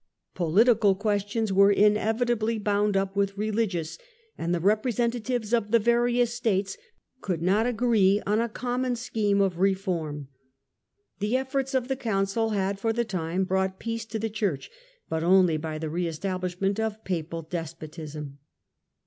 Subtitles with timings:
[0.35, 3.99] Pohtical questions were inevitably bound up with religious,
[4.35, 6.75] and the representa tives of the various States
[7.21, 10.27] could not agree on a common scheme of reform.
[11.19, 14.71] The efforts of the Council had, for the time, brought peace to the Church,
[15.07, 18.39] but only by the re establishment of Papal despotism.